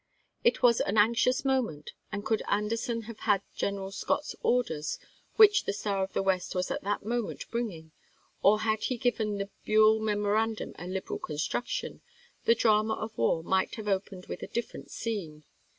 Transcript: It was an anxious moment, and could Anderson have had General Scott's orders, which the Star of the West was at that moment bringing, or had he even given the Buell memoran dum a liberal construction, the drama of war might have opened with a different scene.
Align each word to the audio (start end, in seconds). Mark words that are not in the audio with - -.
It 0.43 0.63
was 0.63 0.81
an 0.81 0.97
anxious 0.97 1.45
moment, 1.45 1.91
and 2.11 2.25
could 2.25 2.41
Anderson 2.47 3.03
have 3.03 3.19
had 3.19 3.43
General 3.55 3.91
Scott's 3.91 4.35
orders, 4.41 4.97
which 5.35 5.65
the 5.65 5.73
Star 5.73 6.01
of 6.03 6.13
the 6.13 6.23
West 6.23 6.55
was 6.55 6.71
at 6.71 6.81
that 6.81 7.05
moment 7.05 7.45
bringing, 7.51 7.91
or 8.41 8.61
had 8.61 8.81
he 8.85 8.95
even 8.95 9.03
given 9.03 9.37
the 9.37 9.51
Buell 9.63 9.99
memoran 9.99 10.55
dum 10.57 10.73
a 10.79 10.87
liberal 10.87 11.19
construction, 11.19 12.01
the 12.45 12.55
drama 12.55 12.95
of 12.95 13.15
war 13.15 13.43
might 13.43 13.75
have 13.75 13.87
opened 13.87 14.25
with 14.25 14.41
a 14.41 14.47
different 14.47 14.89
scene. 14.89 15.43